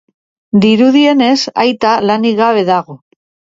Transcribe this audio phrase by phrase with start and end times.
[0.63, 3.01] Dirudienez, aita lanik gabe dago.